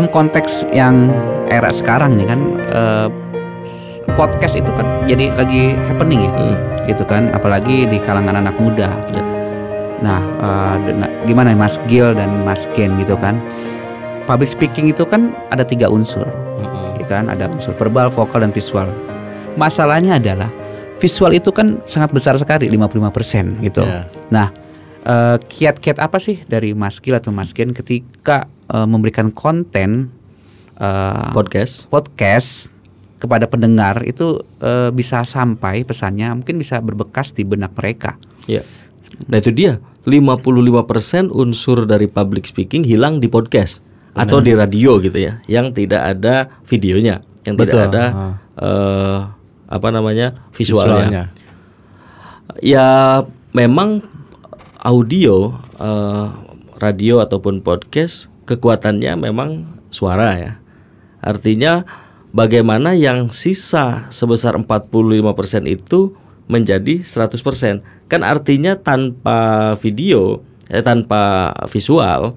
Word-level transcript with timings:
dalam 0.00 0.16
konteks 0.16 0.64
yang 0.72 1.12
era 1.52 1.68
sekarang 1.68 2.16
nih 2.16 2.24
kan 2.24 2.40
eh, 2.72 3.08
podcast 4.16 4.56
itu 4.56 4.72
kan 4.72 4.88
jadi 5.04 5.28
lagi 5.36 5.76
happening 5.92 6.24
ya, 6.24 6.32
Hmm. 6.32 6.56
gitu 6.88 7.04
kan, 7.04 7.28
apalagi 7.36 7.84
di 7.84 8.00
kalangan 8.00 8.40
anak 8.40 8.56
muda. 8.56 8.88
Ya. 9.12 9.20
Nah, 10.00 10.20
eh, 10.40 10.74
dena- 10.88 11.12
gimana 11.28 11.52
Mas 11.52 11.76
Gil 11.84 12.16
dan 12.16 12.32
Mas 12.48 12.64
Ken 12.72 12.96
gitu 12.96 13.12
kan? 13.20 13.36
Public 14.24 14.48
speaking 14.48 14.88
itu 14.88 15.04
kan 15.04 15.36
ada 15.52 15.68
tiga 15.68 15.92
unsur, 15.92 16.24
ya 16.96 17.04
kan? 17.04 17.28
Ada 17.28 17.52
unsur 17.52 17.76
verbal, 17.76 18.08
vokal, 18.08 18.40
dan 18.40 18.56
visual. 18.56 18.88
Masalahnya 19.60 20.16
adalah 20.16 20.48
visual 20.96 21.36
itu 21.36 21.52
kan 21.52 21.76
sangat 21.84 22.08
besar 22.08 22.40
sekali, 22.40 22.72
55% 22.72 23.60
gitu. 23.60 23.84
Ya. 23.84 24.08
Nah, 24.32 24.48
eh, 25.02 25.36
kiat-kiat 25.38 25.98
apa 25.98 26.18
sih 26.18 26.42
dari 26.44 26.72
Mas 26.72 26.98
Gil 26.98 27.14
atau 27.14 27.30
Mas 27.30 27.52
Gen 27.52 27.72
ketika 27.72 28.46
eh, 28.68 28.86
memberikan 28.86 29.30
konten 29.30 30.10
eh, 30.76 31.28
Podcast. 31.32 31.86
podcast 31.88 32.68
kepada 33.20 33.44
pendengar 33.44 34.00
itu 34.02 34.40
eh, 34.58 34.88
bisa 34.90 35.22
sampai 35.22 35.84
pesannya 35.84 36.32
mungkin 36.32 36.56
bisa 36.56 36.80
berbekas 36.80 37.36
di 37.36 37.44
benak 37.44 37.76
mereka. 37.76 38.16
Ya. 38.48 38.64
Nah 39.28 39.36
itu 39.36 39.52
dia 39.52 39.76
55% 40.08 41.28
unsur 41.28 41.84
dari 41.84 42.08
public 42.08 42.48
speaking 42.48 42.80
hilang 42.80 43.20
di 43.20 43.28
podcast 43.28 43.84
atau 44.10 44.40
di 44.40 44.56
radio 44.56 44.96
gitu 44.98 45.14
ya, 45.14 45.38
yang 45.46 45.70
tidak 45.70 46.02
ada 46.02 46.48
videonya, 46.64 47.20
yang 47.44 47.54
Betul. 47.54 47.68
tidak 47.68 47.82
ada 47.92 48.04
Ah. 48.10 48.34
eh, 48.58 49.18
apa 49.70 49.88
namanya 49.92 50.48
visualnya. 50.50 50.96
Visualnya. 50.96 51.24
Ya 52.58 52.86
memang 53.52 54.02
audio 54.80 55.54
eh, 55.76 56.28
radio 56.80 57.20
ataupun 57.20 57.60
podcast 57.60 58.32
kekuatannya 58.48 59.12
memang 59.20 59.68
suara 59.92 60.34
ya. 60.36 60.52
Artinya 61.20 61.84
bagaimana 62.32 62.96
yang 62.96 63.28
sisa 63.28 64.08
sebesar 64.08 64.56
45% 64.56 65.68
itu 65.68 66.16
menjadi 66.50 67.04
100%. 67.04 68.08
Kan 68.10 68.26
artinya 68.26 68.74
tanpa 68.80 69.72
video 69.78 70.42
eh, 70.72 70.82
tanpa 70.82 71.52
visual 71.68 72.34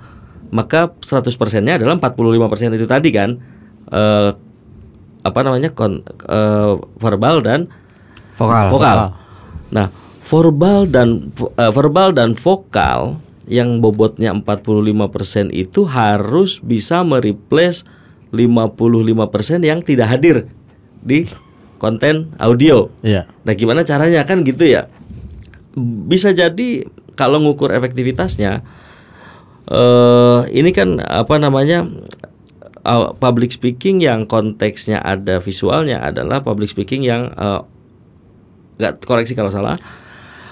maka 0.54 0.94
100%-nya 1.02 1.82
adalah 1.82 1.98
45% 1.98 2.78
itu 2.78 2.86
tadi 2.86 3.10
kan 3.10 3.42
eh, 3.90 4.30
apa 5.24 5.40
namanya 5.42 5.72
kon, 5.74 6.04
eh, 6.30 6.74
verbal 7.00 7.42
dan 7.42 7.72
Vokal. 8.38 8.68
vokal. 8.70 8.98
Nah, 9.74 9.88
verbal 10.24 10.88
dan 10.88 11.30
eh, 11.60 11.72
verbal 11.72 12.16
dan 12.16 12.34
vokal 12.34 13.20
yang 13.44 13.84
bobotnya 13.84 14.32
45% 14.32 15.52
itu 15.52 15.84
harus 15.84 16.64
bisa 16.64 17.04
mereplace 17.04 17.84
55% 18.32 19.68
yang 19.68 19.84
tidak 19.84 20.08
hadir 20.10 20.48
di 21.04 21.28
konten 21.78 22.32
audio. 22.40 22.88
Iya. 23.04 23.28
Nah, 23.44 23.54
gimana 23.54 23.84
caranya 23.84 24.24
kan 24.24 24.48
gitu 24.48 24.64
ya? 24.64 24.88
Bisa 26.08 26.32
jadi 26.32 26.88
kalau 27.20 27.44
ngukur 27.44 27.76
efektivitasnya 27.76 28.64
eh 29.64 30.40
ini 30.52 30.76
kan 30.76 31.00
apa 31.00 31.40
namanya 31.40 31.88
uh, 32.84 33.16
public 33.16 33.56
speaking 33.56 34.04
yang 34.04 34.28
konteksnya 34.28 35.00
ada 35.00 35.40
visualnya 35.40 36.04
adalah 36.04 36.44
public 36.44 36.68
speaking 36.68 37.00
yang 37.08 37.32
eh, 37.32 37.62
nggak 38.76 39.08
koreksi 39.08 39.38
kalau 39.38 39.54
salah 39.54 39.80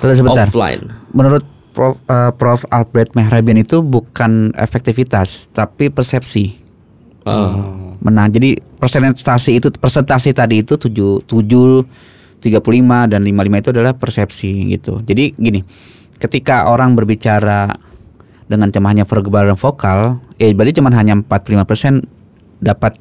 Tunggu 0.02 0.18
sebentar. 0.18 0.50
offline. 0.50 0.82
Menurut 1.14 1.46
Prof, 1.72 1.96
eh, 2.04 2.32
Prof 2.34 2.68
Albert 2.68 3.16
Mehrabian 3.16 3.56
itu 3.56 3.80
bukan 3.80 4.52
efektivitas 4.54 5.48
tapi 5.50 5.88
persepsi. 5.88 6.58
Oh. 7.24 7.96
Menang. 8.02 8.28
Jadi 8.28 8.58
persentase 8.76 9.54
itu 9.54 9.70
persentase 9.72 10.34
tadi 10.34 10.60
itu 10.60 10.76
7 10.76 11.22
7 11.22 11.86
35 12.42 13.06
dan 13.06 13.22
55 13.22 13.62
itu 13.62 13.70
adalah 13.70 13.94
persepsi 13.94 14.50
gitu. 14.68 15.00
Jadi 15.00 15.38
gini, 15.38 15.62
ketika 16.18 16.66
orang 16.66 16.98
berbicara 16.98 17.70
dengan 18.44 18.68
cuma 18.68 18.90
hanya 18.90 19.06
verbal 19.06 19.48
dan 19.48 19.56
vokal, 19.56 20.18
eh 20.36 20.50
berarti 20.52 20.82
cuma 20.82 20.90
hanya 20.92 21.16
45% 21.16 22.02
dapat 22.58 22.98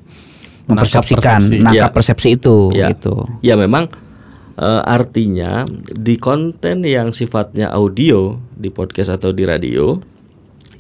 mempersepsikan 0.68 1.40
persepsi. 1.42 1.58
nangkap 1.58 1.90
Iya. 1.90 1.96
persepsi 1.96 2.28
itu 2.30 2.56
Ya. 2.70 2.92
gitu. 2.92 3.14
Ya 3.40 3.56
memang 3.56 3.88
eh, 4.60 4.82
artinya 4.84 5.64
di 5.80 6.20
konten 6.20 6.84
yang 6.84 7.16
sifatnya 7.16 7.72
audio 7.72 8.36
di 8.52 8.68
podcast 8.68 9.16
atau 9.16 9.32
di 9.32 9.48
radio 9.48 9.96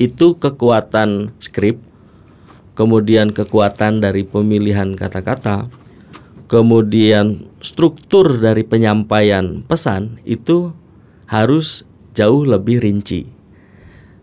itu 0.00 0.36
kekuatan 0.40 1.36
skrip, 1.36 1.76
kemudian 2.72 3.36
kekuatan 3.36 4.00
dari 4.00 4.24
pemilihan 4.24 4.96
kata-kata, 4.96 5.68
kemudian 6.48 7.44
struktur 7.60 8.40
dari 8.40 8.64
penyampaian 8.64 9.60
pesan 9.68 10.16
itu 10.24 10.72
harus 11.28 11.84
jauh 12.16 12.48
lebih 12.48 12.80
rinci. 12.80 13.28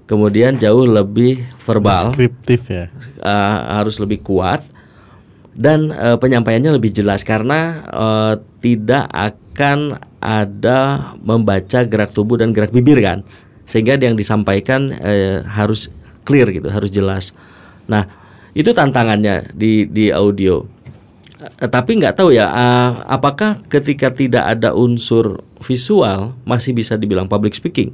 Kemudian 0.07 0.55
jauh 0.55 0.87
lebih 0.87 1.43
verbal 1.67 2.15
Deskriptif 2.15 2.71
ya. 2.71 2.87
uh, 3.19 3.77
harus 3.77 3.99
lebih 3.99 4.23
kuat 4.23 4.63
dan 5.51 5.91
uh, 5.91 6.15
penyampaiannya 6.15 6.79
lebih 6.79 6.95
jelas 6.95 7.27
karena 7.27 7.83
uh, 7.91 8.33
tidak 8.63 9.09
akan 9.11 9.46
ada 10.21 11.11
membaca 11.19 11.81
gerak 11.87 12.13
tubuh 12.13 12.37
dan 12.37 12.53
gerak 12.53 12.69
bibir 12.69 13.01
kan? 13.01 13.25
Sehingga 13.65 13.97
yang 13.97 14.13
disampaikan 14.13 14.93
uh, 14.93 15.41
harus 15.43 15.89
clear 16.23 16.47
gitu 16.53 16.69
harus 16.69 16.93
jelas. 16.93 17.33
Nah 17.89 18.05
itu 18.53 18.69
tantangannya 18.71 19.51
di 19.57 19.89
di 19.89 20.13
audio. 20.13 20.61
Uh, 21.37 21.69
tapi 21.69 21.97
nggak 21.97 22.15
tahu 22.21 22.37
ya 22.37 22.47
uh, 22.47 23.03
apakah 23.09 23.59
ketika 23.67 24.13
tidak 24.13 24.45
ada 24.45 24.71
unsur 24.77 25.41
visual 25.61 26.37
masih 26.45 26.71
bisa 26.71 26.95
dibilang 26.95 27.25
public 27.25 27.57
speaking? 27.57 27.91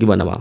Gimana 0.00 0.24
mal? 0.24 0.40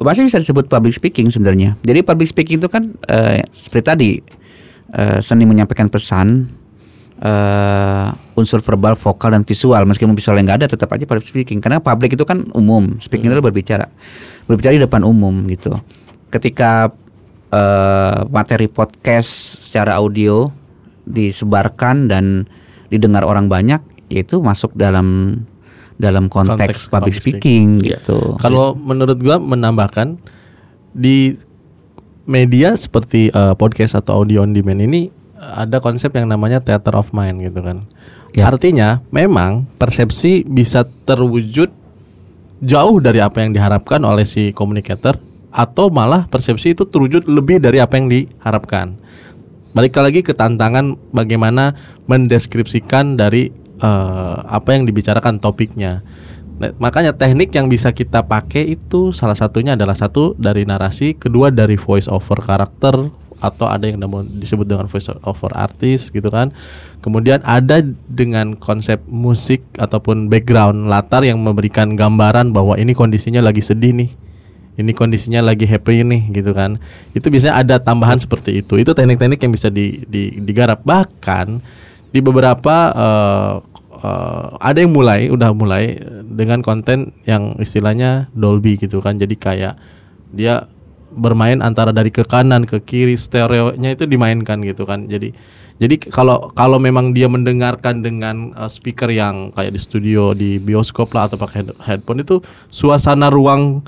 Masih 0.00 0.26
bisa 0.26 0.40
disebut 0.40 0.66
public 0.66 0.96
speaking 0.96 1.28
sebenarnya. 1.28 1.76
Jadi 1.84 2.00
public 2.00 2.32
speaking 2.32 2.58
itu 2.58 2.68
kan 2.72 2.96
eh, 3.06 3.44
seperti 3.52 3.84
tadi 3.84 4.10
eh, 4.96 5.18
seni 5.20 5.44
menyampaikan 5.44 5.92
pesan, 5.92 6.48
eh, 7.20 8.08
unsur 8.34 8.64
verbal, 8.64 8.96
vokal 8.96 9.36
dan 9.36 9.44
visual. 9.44 9.84
Meskipun 9.84 10.16
visualnya 10.16 10.52
nggak 10.52 10.58
ada, 10.64 10.68
tetap 10.72 10.88
aja 10.90 11.04
public 11.04 11.28
speaking. 11.28 11.60
Karena 11.60 11.78
public 11.78 12.16
itu 12.16 12.24
kan 12.24 12.48
umum, 12.56 12.96
speaking 12.98 13.28
itu 13.28 13.44
berbicara, 13.44 13.86
berbicara 14.48 14.72
di 14.76 14.82
depan 14.82 15.04
umum 15.04 15.44
gitu. 15.46 15.76
Ketika 16.32 16.90
eh, 17.52 18.20
materi 18.32 18.66
podcast 18.66 19.60
secara 19.68 20.00
audio 20.00 20.48
disebarkan 21.04 22.08
dan 22.08 22.46
didengar 22.88 23.22
orang 23.28 23.46
banyak, 23.46 23.80
yaitu 24.08 24.40
masuk 24.40 24.72
dalam 24.74 25.38
dalam 26.00 26.32
konteks, 26.32 26.56
Konteks 26.56 26.80
public 26.88 27.12
public 27.12 27.14
speaking, 27.20 27.66
Iya. 27.84 28.00
gitu. 28.00 28.40
Kalau 28.40 28.72
menurut 28.72 29.20
gua 29.20 29.36
menambahkan 29.36 30.16
di 30.96 31.36
media 32.24 32.72
seperti 32.72 33.28
eh, 33.28 33.54
podcast 33.54 34.00
atau 34.00 34.24
audio 34.24 34.40
on 34.46 34.56
demand 34.56 34.80
ini 34.80 35.19
ada 35.40 35.80
konsep 35.80 36.12
yang 36.12 36.28
namanya 36.28 36.60
theater 36.60 36.92
of 37.00 37.10
mind 37.16 37.40
gitu 37.40 37.64
kan. 37.64 37.88
Ya. 38.36 38.46
Artinya 38.46 39.02
memang 39.10 39.66
persepsi 39.80 40.46
bisa 40.46 40.86
terwujud 41.08 41.72
jauh 42.60 42.96
dari 43.00 43.24
apa 43.24 43.40
yang 43.42 43.56
diharapkan 43.56 44.04
oleh 44.04 44.28
si 44.28 44.52
communicator 44.52 45.16
atau 45.50 45.90
malah 45.90 46.30
persepsi 46.30 46.76
itu 46.78 46.86
terwujud 46.86 47.26
lebih 47.26 47.58
dari 47.58 47.82
apa 47.82 47.98
yang 47.98 48.06
diharapkan. 48.06 48.94
Balik 49.74 49.98
lagi 49.98 50.20
ke 50.22 50.34
tantangan 50.34 50.94
bagaimana 51.10 51.74
mendeskripsikan 52.06 53.18
dari 53.18 53.50
eh, 53.80 54.36
apa 54.46 54.76
yang 54.76 54.86
dibicarakan 54.86 55.42
topiknya. 55.42 56.02
Nah, 56.60 56.76
makanya 56.76 57.16
teknik 57.16 57.56
yang 57.56 57.72
bisa 57.72 57.88
kita 57.90 58.20
pakai 58.20 58.76
itu 58.76 59.16
salah 59.16 59.38
satunya 59.38 59.74
adalah 59.74 59.96
satu 59.96 60.36
dari 60.36 60.68
narasi, 60.68 61.16
kedua 61.16 61.48
dari 61.48 61.80
voice 61.80 62.04
over 62.04 62.36
karakter 62.44 63.08
atau 63.40 63.66
ada 63.66 63.88
yang 63.88 63.98
disebut 64.36 64.68
dengan 64.68 64.86
voice 64.86 65.08
over 65.24 65.50
artis 65.56 66.12
gitu 66.12 66.28
kan. 66.28 66.52
Kemudian 67.00 67.40
ada 67.42 67.80
dengan 68.06 68.54
konsep 68.60 69.00
musik 69.08 69.64
ataupun 69.80 70.28
background 70.28 70.92
latar 70.92 71.24
yang 71.24 71.40
memberikan 71.40 71.96
gambaran 71.96 72.52
bahwa 72.52 72.76
ini 72.76 72.92
kondisinya 72.92 73.40
lagi 73.40 73.64
sedih 73.64 73.96
nih. 73.96 74.10
Ini 74.80 74.92
kondisinya 74.96 75.44
lagi 75.44 75.68
happy 75.68 76.04
nih 76.04 76.22
gitu 76.32 76.52
kan. 76.56 76.80
Itu 77.12 77.28
biasanya 77.28 77.56
ada 77.60 77.76
tambahan 77.80 78.20
seperti 78.20 78.64
itu. 78.64 78.80
Itu 78.80 78.92
teknik-teknik 78.96 79.40
yang 79.40 79.52
bisa 79.52 79.68
di, 79.68 80.04
di- 80.08 80.40
digarap 80.40 80.84
bahkan 80.84 81.60
di 82.12 82.20
beberapa 82.24 82.76
eh, 82.92 83.54
eh, 84.00 84.46
ada 84.60 84.78
yang 84.80 84.92
mulai 84.92 85.28
udah 85.28 85.52
mulai 85.52 86.00
dengan 86.24 86.64
konten 86.64 87.12
yang 87.28 87.56
istilahnya 87.60 88.32
Dolby 88.32 88.80
gitu 88.80 89.04
kan. 89.04 89.20
Jadi 89.20 89.36
kayak 89.36 89.74
dia 90.32 90.64
bermain 91.10 91.58
antara 91.60 91.90
dari 91.90 92.14
ke 92.14 92.22
kanan 92.22 92.62
ke 92.64 92.78
kiri 92.82 93.18
stereonya 93.18 93.98
itu 93.98 94.06
dimainkan 94.06 94.62
gitu 94.62 94.86
kan. 94.86 95.10
Jadi 95.10 95.34
jadi 95.80 95.96
kalau 95.96 96.52
kalau 96.52 96.76
memang 96.76 97.16
dia 97.16 97.26
mendengarkan 97.26 98.04
dengan 98.04 98.52
uh, 98.54 98.68
speaker 98.68 99.08
yang 99.08 99.50
kayak 99.56 99.74
di 99.74 99.80
studio 99.80 100.36
di 100.36 100.60
bioskop 100.60 101.10
lah 101.16 101.26
atau 101.26 101.40
pakai 101.40 101.64
head- 101.64 101.78
headphone 101.82 102.20
itu 102.20 102.44
suasana 102.68 103.32
ruang 103.32 103.80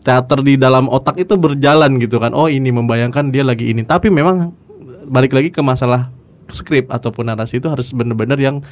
teater 0.00 0.40
di 0.40 0.54
dalam 0.56 0.86
otak 0.86 1.18
itu 1.18 1.34
berjalan 1.34 1.98
gitu 1.98 2.16
kan. 2.22 2.32
Oh, 2.32 2.46
ini 2.46 2.70
membayangkan 2.70 3.34
dia 3.34 3.42
lagi 3.42 3.74
ini. 3.74 3.82
Tapi 3.82 4.08
memang 4.08 4.54
balik 5.06 5.34
lagi 5.34 5.50
ke 5.50 5.60
masalah 5.60 6.14
skrip 6.46 6.90
ataupun 6.94 7.26
narasi 7.26 7.58
itu 7.58 7.66
harus 7.66 7.90
benar-benar 7.90 8.38
yang 8.38 8.62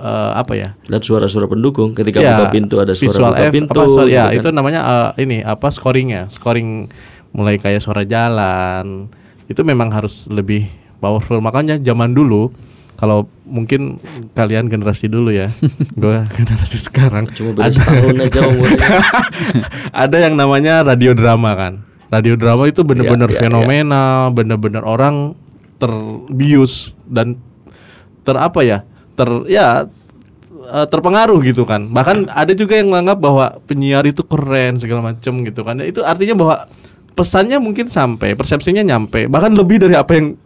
eh, 0.00 0.32
apa 0.34 0.52
ya? 0.52 0.68
Dan 0.82 0.98
suara-suara 0.98 1.44
pendukung 1.44 1.92
ketika 1.92 2.18
Ya, 2.18 2.34
buka 2.34 2.50
pintu 2.50 2.76
ada 2.76 2.90
suara 2.90 3.04
visual 3.04 3.30
buka 3.30 3.42
F, 3.42 3.52
pintu. 3.52 3.72
apa, 3.74 3.84
suara- 3.86 4.08
ya 4.08 4.24
gitu 4.28 4.36
itu 4.36 4.48
kan. 4.48 4.54
namanya 4.54 4.80
eh, 4.80 5.22
ini 5.22 5.38
apa 5.40 5.68
scoringnya 5.68 6.26
scoring 6.28 6.88
mulai 7.30 7.56
kayak 7.56 7.78
suara 7.78 8.02
jalan 8.02 9.06
itu 9.46 9.60
memang 9.60 9.88
harus 9.88 10.26
lebih 10.26 10.66
powerful 10.98 11.38
makanya 11.38 11.76
zaman 11.76 12.10
dulu 12.10 12.50
kalau 12.94 13.24
mungkin 13.42 13.96
kalian 14.30 14.66
generasi 14.66 15.06
dulu 15.06 15.30
ya 15.30 15.48
gue 15.96 16.16
generasi 16.28 16.76
sekarang 16.76 17.30
Cuma 17.30 17.54
beda 17.54 17.70
ada, 17.70 17.82
aja 18.20 18.40
umurnya. 18.50 18.88
ada 19.90 20.16
yang 20.18 20.34
namanya 20.34 20.82
radio 20.82 21.12
drama 21.12 21.54
kan 21.54 21.72
radio 22.08 22.34
drama 22.34 22.66
itu 22.66 22.82
bener-bener 22.82 23.26
Ya, 23.26 23.32
ya, 23.32 23.36
ya. 23.36 23.42
fenomenal 23.42 24.18
bener-bener 24.30 24.82
orang 24.82 25.32
terbius 25.80 26.92
dan 27.04 27.40
ter 28.20 28.36
apa 28.36 28.60
ya 28.60 28.84
ter 29.20 29.28
ya 29.52 29.84
eh, 30.72 30.86
terpengaruh 30.88 31.36
gitu 31.44 31.68
kan. 31.68 31.84
Bahkan 31.92 32.32
ada 32.32 32.52
juga 32.56 32.80
yang 32.80 32.88
menganggap 32.88 33.20
bahwa 33.20 33.46
penyiar 33.68 34.08
itu 34.08 34.24
keren 34.24 34.80
segala 34.80 35.12
macam 35.12 35.44
gitu 35.44 35.60
kan. 35.60 35.76
Itu 35.84 36.00
artinya 36.00 36.34
bahwa 36.40 36.56
pesannya 37.12 37.60
mungkin 37.60 37.92
sampai 37.92 38.32
persepsinya 38.32 38.80
nyampe 38.80 39.28
bahkan 39.28 39.52
lebih 39.52 39.84
dari 39.84 39.92
apa 39.92 40.16
yang 40.16 40.40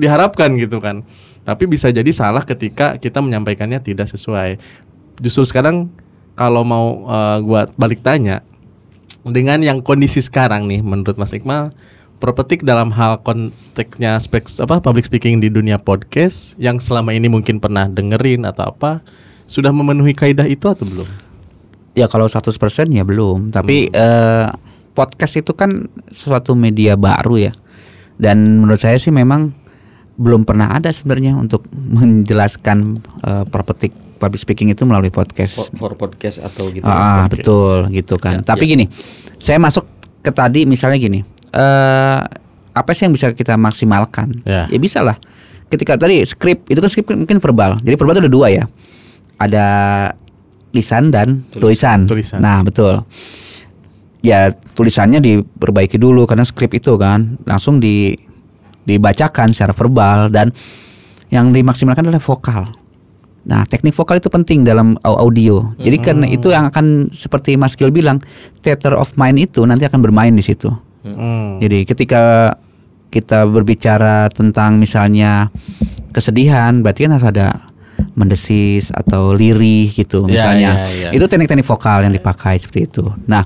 diharapkan 0.00 0.56
gitu 0.56 0.80
kan. 0.80 1.04
Tapi 1.44 1.68
bisa 1.68 1.92
jadi 1.92 2.08
salah 2.14 2.40
ketika 2.48 2.96
kita 2.96 3.20
menyampaikannya 3.20 3.82
tidak 3.84 4.08
sesuai. 4.08 4.56
Justru 5.20 5.44
sekarang 5.44 5.92
kalau 6.32 6.64
mau 6.64 7.04
eh, 7.12 7.38
gua 7.44 7.68
balik 7.76 8.00
tanya 8.00 8.40
dengan 9.22 9.62
yang 9.62 9.78
kondisi 9.84 10.18
sekarang 10.18 10.66
nih 10.66 10.82
menurut 10.82 11.14
Mas 11.14 11.30
Iqmal 11.30 11.70
Propetik 12.22 12.62
dalam 12.62 12.94
hal 12.94 13.18
konteksnya 13.26 14.14
spek, 14.22 14.46
apa 14.62 14.78
public 14.78 15.10
speaking 15.10 15.42
di 15.42 15.50
dunia 15.50 15.74
podcast 15.74 16.54
yang 16.54 16.78
selama 16.78 17.10
ini 17.10 17.26
mungkin 17.26 17.58
pernah 17.58 17.90
dengerin 17.90 18.46
atau 18.46 18.70
apa 18.70 19.02
sudah 19.50 19.74
memenuhi 19.74 20.14
kaidah 20.14 20.46
itu 20.46 20.70
atau 20.70 20.86
belum? 20.86 21.08
Ya 21.98 22.06
kalau 22.06 22.30
100% 22.30 22.54
ya 22.94 23.02
belum, 23.02 23.50
tapi 23.50 23.90
Hmm. 23.90 23.98
eh, 23.98 24.46
podcast 24.94 25.34
itu 25.34 25.50
kan 25.50 25.90
suatu 26.14 26.54
media 26.54 26.94
baru 26.94 27.50
ya. 27.50 27.52
Dan 28.14 28.62
menurut 28.62 28.78
saya 28.78 29.02
sih 29.02 29.10
memang 29.10 29.50
belum 30.14 30.46
pernah 30.46 30.70
ada 30.70 30.94
sebenarnya 30.94 31.34
untuk 31.34 31.66
menjelaskan 31.74 33.02
eh, 33.26 33.44
perpetik 33.50 33.90
public 34.22 34.38
speaking 34.38 34.70
itu 34.70 34.86
melalui 34.86 35.10
podcast. 35.10 35.58
for, 35.58 35.66
for 35.74 35.92
podcast 35.98 36.38
atau 36.38 36.70
gitu. 36.70 36.86
Ah, 36.86 37.26
podcast. 37.26 37.30
betul 37.34 37.76
gitu 37.90 38.14
kan. 38.14 38.46
Ya, 38.46 38.46
Tapi 38.46 38.70
ya. 38.70 38.78
gini, 38.78 38.84
saya 39.42 39.58
masuk 39.58 39.90
ke 40.22 40.30
tadi 40.30 40.70
misalnya 40.70 41.02
gini, 41.02 41.26
eh 41.52 42.20
apa 42.72 42.90
sih 42.96 43.04
yang 43.04 43.12
bisa 43.12 43.30
kita 43.32 43.54
maksimalkan? 43.54 44.40
Ya. 44.48 44.64
bisa 44.72 45.04
lah. 45.04 45.20
Ketika 45.68 45.96
tadi 45.96 46.24
skrip 46.24 46.68
itu 46.68 46.80
kan 46.80 46.88
skrip 46.88 47.06
kan 47.08 47.16
mungkin 47.20 47.38
verbal. 47.40 47.80
Jadi 47.80 47.94
verbal 47.96 48.16
itu 48.16 48.22
ada 48.24 48.32
dua 48.32 48.46
ya. 48.48 48.64
Ada 49.36 49.66
lisan 50.72 51.12
dan 51.12 51.44
tulisan. 51.52 52.08
Tulisan. 52.08 52.40
Nah, 52.40 52.64
betul. 52.64 53.04
Ya 54.22 54.54
tulisannya 54.54 55.18
diperbaiki 55.18 55.98
dulu 55.98 56.24
karena 56.24 56.46
skrip 56.46 56.72
itu 56.72 56.94
kan 56.96 57.36
langsung 57.44 57.76
di 57.76 58.14
dibacakan 58.82 59.52
secara 59.52 59.74
verbal 59.74 60.30
dan 60.30 60.50
yang 61.28 61.50
dimaksimalkan 61.50 62.06
adalah 62.08 62.22
vokal. 62.22 62.68
Nah, 63.42 63.66
teknik 63.66 63.90
vokal 63.92 64.22
itu 64.22 64.30
penting 64.30 64.62
dalam 64.62 64.94
au- 65.02 65.18
audio. 65.18 65.74
Jadi 65.76 65.96
karena 65.98 66.26
itu 66.30 66.54
yang 66.54 66.70
akan 66.70 67.10
seperti 67.10 67.58
Mas 67.58 67.74
Gil 67.74 67.90
bilang, 67.90 68.22
theater 68.62 68.94
of 68.94 69.10
mind 69.18 69.42
itu 69.42 69.66
nanti 69.66 69.82
akan 69.82 69.98
bermain 69.98 70.30
di 70.30 70.44
situ. 70.44 70.70
Hmm. 71.02 71.58
Jadi 71.58 71.82
ketika 71.84 72.54
kita 73.12 73.44
berbicara 73.44 74.30
tentang 74.32 74.80
misalnya 74.80 75.52
kesedihan, 76.14 76.80
berarti 76.80 77.04
kan 77.04 77.12
harus 77.18 77.28
ada 77.28 77.48
mendesis 78.12 78.92
atau 78.92 79.32
lirih 79.32 79.88
gitu 79.92 80.24
Ya, 80.28 80.52
misalnya. 80.52 80.72
ya, 80.88 81.08
ya. 81.08 81.10
Itu 81.12 81.28
teknik-teknik 81.28 81.64
vokal 81.66 82.04
yang 82.08 82.14
dipakai 82.14 82.60
seperti 82.60 82.88
itu. 82.88 83.04
Nah, 83.28 83.44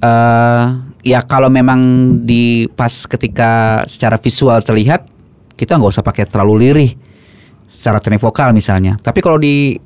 eh 0.00 0.64
ya 1.04 1.24
kalau 1.24 1.48
memang 1.48 1.80
di 2.24 2.68
pas 2.72 2.92
ketika 3.08 3.82
secara 3.88 4.16
visual 4.20 4.60
terlihat, 4.60 5.08
kita 5.56 5.76
nggak 5.76 5.92
usah 5.98 6.04
pakai 6.04 6.24
terlalu 6.28 6.68
lirih 6.68 6.90
secara 7.68 8.00
teknik 8.02 8.20
vokal 8.22 8.52
misalnya. 8.52 8.96
Tapi 9.00 9.20
kalau 9.20 9.38
di 9.38 9.76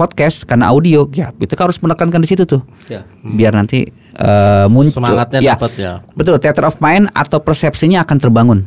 podcast 0.00 0.48
karena 0.48 0.72
audio, 0.72 1.04
ya 1.12 1.28
kita 1.30 1.60
harus 1.60 1.76
menekankan 1.76 2.24
di 2.24 2.28
situ 2.32 2.48
tuh 2.48 2.64
Ya. 2.88 3.04
biar 3.20 3.52
nanti 3.52 3.84
eh, 4.16 4.66
muncul 4.72 4.96
Semangatnya 5.04 5.44
ya, 5.44 5.60
dapat 5.60 5.72
ya. 5.76 5.92
betul 6.16 6.40
theater 6.40 6.64
of 6.64 6.80
mind 6.80 7.12
atau 7.12 7.36
persepsinya 7.38 8.00
akan 8.00 8.16
terbangun 8.16 8.58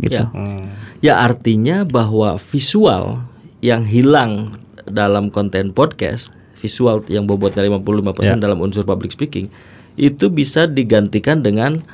gitu 0.00 0.24
Ya. 0.24 0.32
Hmm. 0.32 0.72
Ya 0.98 1.14
artinya 1.20 1.84
bahwa 1.84 2.40
visual 2.40 3.22
yang 3.60 3.84
hilang 3.84 4.58
dalam 4.82 5.28
konten 5.28 5.70
podcast, 5.70 6.32
visual 6.56 7.04
yang 7.06 7.22
bobotnya 7.22 7.62
55% 7.62 8.34
Ya. 8.34 8.34
dalam 8.40 8.58
unsur 8.58 8.82
public 8.82 9.14
speaking, 9.14 9.46
itu 9.94 10.26
bisa 10.26 10.66
digantikan 10.66 11.38
dengan 11.38 11.84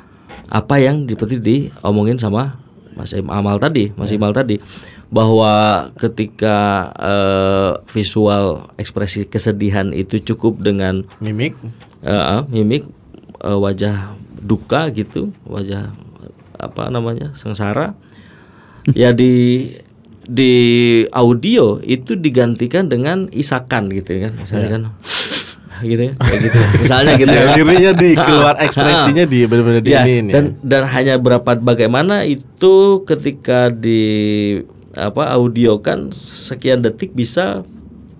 apa 0.48 0.80
yang 0.80 1.04
seperti 1.04 1.36
diomongin 1.36 2.16
sama 2.16 2.63
Mas 2.94 3.14
Amal 3.14 3.58
tadi, 3.58 3.90
Mas 3.98 4.14
Imal 4.14 4.30
tadi 4.30 4.58
bahwa 5.10 5.86
ketika 5.94 6.90
eh, 6.98 7.72
visual 7.90 8.70
ekspresi 8.78 9.30
kesedihan 9.30 9.94
itu 9.94 10.18
cukup 10.18 10.58
dengan 10.58 11.06
Mimik. 11.22 11.54
eh, 12.02 12.42
mimik 12.50 12.86
eh, 13.42 13.58
wajah 13.58 14.18
duka 14.42 14.90
gitu, 14.90 15.30
wajah 15.46 15.94
apa 16.58 16.90
namanya 16.90 17.30
sengsara, 17.34 17.94
ya 18.98 19.14
di 19.14 19.70
di 20.24 20.54
audio 21.12 21.78
itu 21.84 22.16
digantikan 22.16 22.88
dengan 22.88 23.28
isakan 23.28 23.92
gitu 23.92 24.18
kan, 24.24 24.32
misalnya 24.40 24.68
kan, 24.72 24.82
gitu 25.82 26.02
ya, 26.10 26.12
kayak 26.14 26.40
gitu, 26.46 26.58
misalnya 26.86 27.12
gitu 27.18 27.30
Ya, 27.34 27.42
ya. 27.42 27.54
liriknya 27.58 27.92
di 27.96 28.10
keluar 28.14 28.54
ekspresinya 28.60 29.24
di 29.26 29.38
benar-benar 29.48 29.82
di 29.82 29.90
Ya, 29.90 30.02
ini 30.06 30.30
dan 30.30 30.54
dan 30.62 30.86
hanya 30.86 31.18
berapa 31.18 31.58
bagaimana 31.58 32.22
itu 32.22 33.02
ketika 33.02 33.72
di 33.72 34.02
apa 34.94 35.34
audio 35.34 35.82
kan 35.82 36.14
sekian 36.14 36.86
detik 36.86 37.10
bisa 37.12 37.66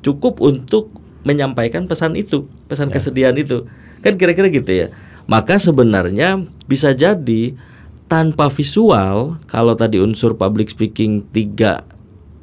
cukup 0.02 0.42
untuk 0.42 0.90
menyampaikan 1.24 1.88
pesan 1.88 2.18
itu, 2.18 2.44
pesan 2.68 2.92
kesedihan 2.92 3.32
itu. 3.38 3.64
Kan 4.04 4.20
kira-kira 4.20 4.52
gitu 4.52 4.68
ya. 4.68 4.86
Maka 5.24 5.56
sebenarnya 5.56 6.44
bisa 6.68 6.92
jadi 6.92 7.56
tanpa 8.04 8.52
visual 8.52 9.40
kalau 9.48 9.72
tadi 9.72 9.96
unsur 9.96 10.36
public 10.36 10.68
speaking 10.68 11.24
tiga 11.32 11.80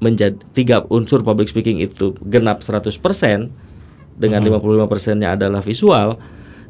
menjadi 0.02 0.34
tiga 0.58 0.82
unsur 0.90 1.22
public 1.22 1.54
speaking 1.54 1.78
itu 1.78 2.18
genap 2.26 2.66
100% 2.66 2.90
dengan 4.22 4.46
55 4.46 4.86
persennya 4.86 5.34
adalah 5.34 5.66
visual 5.66 6.22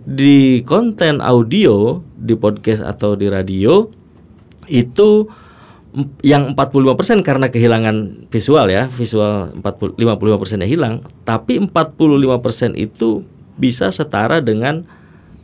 di 0.02 0.64
konten 0.66 1.20
audio 1.22 2.00
di 2.16 2.34
podcast 2.34 2.82
atau 2.82 3.14
di 3.14 3.30
radio 3.30 3.86
itu 4.72 5.28
yang 6.24 6.56
45% 6.56 7.20
karena 7.20 7.52
kehilangan 7.52 8.28
visual 8.32 8.72
ya 8.72 8.88
visual 8.88 9.52
40 9.60 10.00
55 10.00 10.42
persennya 10.42 10.70
hilang 10.70 11.04
tapi 11.28 11.60
45% 11.60 12.80
itu 12.80 13.28
bisa 13.60 13.92
setara 13.92 14.40
dengan 14.40 14.88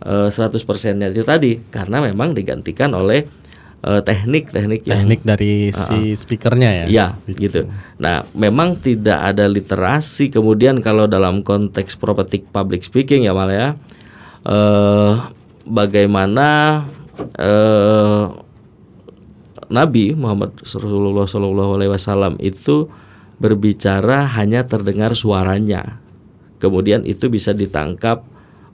eh, 0.07 0.31
100 0.31 0.55
persennya 0.63 1.11
itu 1.11 1.27
tadi 1.27 1.59
karena 1.67 1.99
memang 1.99 2.31
digantikan 2.31 2.95
oleh 2.95 3.27
eh, 3.85 4.01
teknik-teknik 4.01 4.81
yang 4.87 5.05
teknik 5.05 5.21
dari 5.21 5.69
si 5.73 6.13
speakernya 6.17 6.85
ya. 6.85 6.85
Ya, 6.87 7.07
gitu. 7.29 7.69
Nah, 8.01 8.25
memang 8.33 8.79
tidak 8.79 9.35
ada 9.35 9.45
literasi. 9.45 10.33
Kemudian 10.33 10.81
kalau 10.81 11.05
dalam 11.05 11.45
konteks 11.45 11.97
propetik 11.99 12.49
public 12.49 12.85
speaking 12.87 13.27
ya 13.27 13.33
malah 13.35 13.55
ya, 13.55 13.69
eh, 14.47 15.13
bagaimana 15.67 16.47
eh, 17.37 18.25
Nabi 19.67 20.15
Muhammad 20.15 20.55
Rasulullah 20.63 21.27
Shallallahu 21.27 21.71
Alaihi 21.75 21.91
Wasallam 21.91 22.39
itu 22.39 22.87
berbicara 23.37 24.25
hanya 24.39 24.63
terdengar 24.65 25.13
suaranya. 25.13 25.99
Kemudian 26.57 27.05
itu 27.05 27.29
bisa 27.29 27.53
ditangkap 27.53 28.25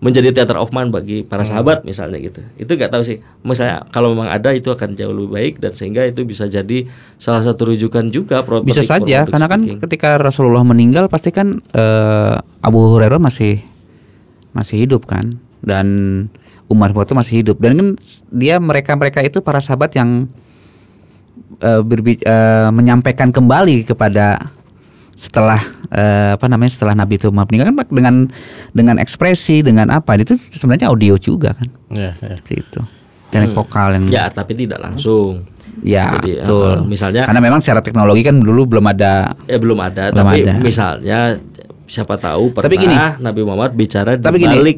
menjadi 0.04 0.36
theater 0.36 0.60
of 0.60 0.76
mind 0.76 0.92
bagi 0.92 1.24
para 1.24 1.48
sahabat 1.48 1.88
misalnya 1.88 2.20
gitu. 2.20 2.44
Itu 2.60 2.76
nggak 2.76 2.92
tahu 2.92 3.04
sih. 3.08 3.24
Misalnya 3.48 3.88
kalau 3.88 4.12
memang 4.12 4.28
ada 4.28 4.52
itu 4.52 4.68
akan 4.68 5.00
jauh 5.00 5.16
lebih 5.16 5.32
baik 5.32 5.54
dan 5.64 5.72
sehingga 5.72 6.04
itu 6.04 6.28
bisa 6.28 6.44
jadi 6.44 6.92
salah 7.16 7.40
satu 7.40 7.72
rujukan 7.72 8.12
juga 8.12 8.44
bisa 8.68 8.84
saja 8.84 9.24
karena 9.24 9.48
kan 9.48 9.64
speaking. 9.64 9.80
ketika 9.80 10.20
Rasulullah 10.20 10.68
meninggal 10.68 11.08
pasti 11.08 11.32
kan 11.32 11.64
eh, 11.72 12.36
Abu 12.60 12.84
Hurairah 12.92 13.24
masih 13.24 13.64
masih 14.52 14.84
hidup 14.84 15.08
kan 15.08 15.40
dan 15.64 15.88
Umar 16.68 16.92
bin 16.92 17.00
Khattab 17.00 17.24
masih 17.24 17.40
hidup 17.40 17.64
dan 17.64 17.72
kan 17.80 17.88
dia 18.28 18.60
mereka 18.60 19.00
mereka 19.00 19.24
itu 19.24 19.40
para 19.40 19.64
sahabat 19.64 19.96
yang 19.96 20.28
eh, 21.64 21.80
berbi- 21.80 22.20
eh, 22.20 22.70
menyampaikan 22.76 23.32
kembali 23.32 23.88
kepada 23.88 24.52
setelah 25.24 25.62
eh, 25.88 26.36
apa 26.36 26.46
namanya 26.46 26.68
setelah 26.70 26.92
Nabi 26.94 27.16
itu 27.16 27.32
meninggal 27.32 27.72
kan 27.72 27.88
dengan 27.88 28.16
dengan 28.70 28.96
ekspresi 28.98 29.64
dengan 29.64 29.88
apa 29.88 30.20
itu 30.20 30.36
sebenarnya 30.52 30.92
audio 30.92 31.16
juga 31.16 31.56
kan 31.56 31.68
Ya, 31.90 32.12
ya. 32.14 32.36
seperti 32.36 32.54
itu 32.60 32.80
teknik 33.30 33.56
vokal 33.56 33.96
yang 33.96 34.06
Ya, 34.06 34.28
tapi 34.28 34.52
tidak 34.54 34.78
langsung. 34.78 35.48
ya 35.80 36.12
Jadi, 36.14 36.38
betul 36.38 36.70
eh, 36.70 36.78
misalnya 36.84 37.24
karena 37.24 37.40
memang 37.40 37.58
secara 37.58 37.80
teknologi 37.80 38.22
kan 38.22 38.36
dulu 38.38 38.68
belum 38.68 38.86
ada 38.86 39.32
ya 39.48 39.58
belum 39.58 39.80
ada, 39.80 40.12
Belum 40.12 40.20
tapi 40.22 40.38
ada. 40.44 40.54
misalnya 40.60 41.20
siapa 41.86 42.16
tahu 42.16 42.52
pernah 42.52 42.68
Tapi 42.68 42.76
gini. 42.78 42.96
Nabi 43.18 43.42
Muhammad 43.42 43.72
bicara 43.74 44.14
di 44.14 44.22
Tapi 44.22 44.38
gini. 44.38 44.54
balik 44.54 44.78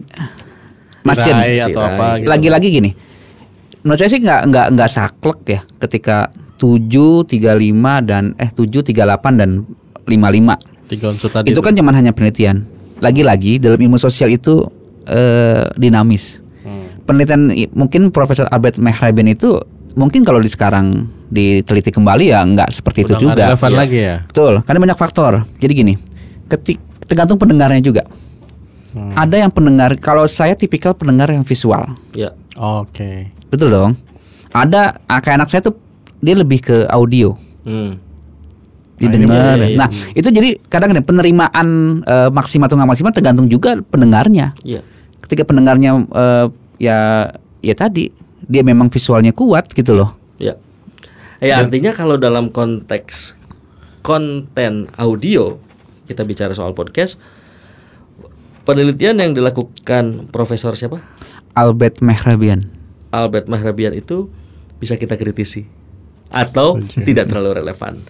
Mas 1.02 1.18
Ken, 1.18 1.32
Tirai 1.32 1.62
atau 1.64 1.82
apa 1.82 2.08
gitu. 2.18 2.28
lagi-lagi 2.28 2.68
gini 2.72 2.92
menurut 3.82 3.98
saya 3.98 4.10
sih 4.10 4.20
nggak 4.20 4.42
nggak 4.46 4.68
nggak 4.72 4.90
saklek 4.90 5.40
ya 5.48 5.60
ketika 5.80 6.18
7, 6.56 6.90
35 7.28 7.46
dan 8.02 8.34
eh 8.36 8.50
7, 8.50 8.66
38 8.82 8.96
dan 9.36 9.52
55 10.08 10.76
Tiga 10.86 11.10
unsur 11.10 11.30
tadi 11.34 11.50
itu 11.50 11.60
kan 11.66 11.74
cuman 11.74 11.94
hanya 11.98 12.14
penelitian. 12.14 12.62
Lagi-lagi 13.02 13.58
dalam 13.58 13.82
ilmu 13.82 13.98
sosial 13.98 14.30
itu 14.30 14.62
eh, 15.10 15.66
dinamis. 15.76 16.40
Hmm. 16.62 17.02
Penelitian 17.10 17.42
mungkin 17.74 18.14
Profesor 18.14 18.46
Albert 18.54 18.78
Mehrabian 18.78 19.34
itu 19.34 19.58
mungkin 19.98 20.22
kalau 20.22 20.38
di 20.38 20.50
sekarang 20.52 21.10
diteliti 21.26 21.90
kembali 21.90 22.30
ya 22.30 22.46
nggak 22.46 22.70
seperti 22.70 23.02
Udah 23.02 23.10
itu 23.10 23.14
juga. 23.26 23.44
relevan 23.50 23.74
lagi 23.74 24.00
ya. 24.00 24.16
Betul, 24.30 24.54
karena 24.62 24.80
banyak 24.86 25.00
faktor. 25.00 25.32
Jadi 25.58 25.72
gini, 25.74 25.94
ketik 26.46 26.78
tergantung 27.10 27.42
pendengarnya 27.42 27.82
juga. 27.82 28.06
Hmm. 28.96 29.12
Ada 29.12 29.44
yang 29.44 29.52
pendengar, 29.52 30.00
kalau 30.00 30.24
saya 30.24 30.56
tipikal 30.56 30.96
pendengar 30.96 31.28
yang 31.28 31.44
visual, 31.44 32.00
ya 32.16 32.32
Oke. 32.56 33.28
betul 33.52 33.68
dong. 33.68 33.92
Ada 34.56 35.04
ah, 35.04 35.20
kayak 35.20 35.44
anak 35.44 35.50
saya 35.52 35.68
tuh 35.68 35.76
dia 36.24 36.38
lebih 36.38 36.64
ke 36.64 36.78
audio. 36.88 37.36
hmm. 37.68 38.06
Didengar. 38.96 39.60
iya, 39.60 39.76
iya. 39.76 39.78
Nah, 39.78 39.90
itu 40.16 40.28
jadi 40.32 40.60
kadang 40.72 40.96
kadang 40.96 41.06
penerimaan 41.06 41.68
eh, 42.04 42.30
maksimal 42.32 42.68
atau 42.68 42.80
nggak 42.80 42.90
maksimal 42.96 43.12
tergantung 43.12 43.48
juga 43.52 43.76
pendengarnya. 43.80 44.56
ya 44.64 44.82
Ketika 45.20 45.44
pendengarnya 45.44 46.06
eh, 46.06 46.46
ya 46.80 47.00
ya 47.60 47.76
tadi 47.76 48.12
dia 48.46 48.62
memang 48.62 48.88
visualnya 48.94 49.34
kuat 49.34 49.72
gitu 49.74 49.96
loh. 49.98 50.16
ya 50.36 50.60
ya 51.40 51.64
artinya 51.64 51.96
kalau 51.96 52.20
dalam 52.20 52.52
konteks 52.52 53.36
konten 54.04 54.92
audio 55.00 55.56
kita 56.06 56.28
bicara 56.28 56.52
soal 56.52 56.76
podcast 56.76 57.16
penelitian 58.68 59.18
yang 59.22 59.32
dilakukan 59.34 60.28
Profesor 60.30 60.76
siapa 60.76 61.02
Albert 61.56 62.04
Mehrabian. 62.04 62.68
Albert 63.16 63.48
Mahrabian 63.48 63.96
itu 63.96 64.28
bisa 64.76 65.00
kita 65.00 65.16
kritisi 65.16 65.64
atau 66.28 66.84
tidak 67.08 67.32
terlalu 67.32 67.64
relevan. 67.64 68.04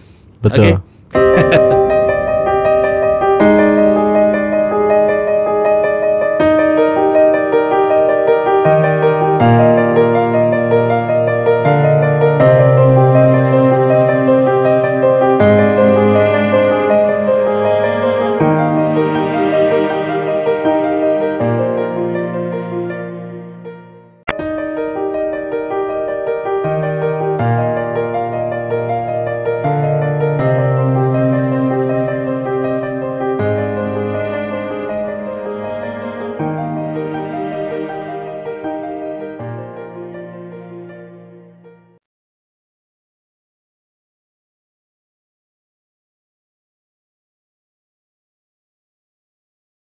Betul. 0.46 0.78
Oke? 1.10 2.05